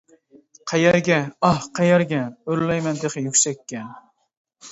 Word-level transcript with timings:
قەيەرگە، 0.69 1.17
ئاھ 1.49 1.67
قەيەرگە؟ 1.79 2.21
ئۆرلەيمەن 2.47 3.01
تېخىمۇ 3.03 3.23
يۈكسەككە! 3.27 3.83